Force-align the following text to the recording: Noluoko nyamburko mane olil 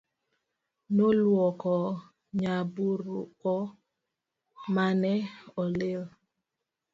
Noluoko 0.95 1.73
nyamburko 2.39 3.53
mane 4.73 5.13
olil 5.61 6.03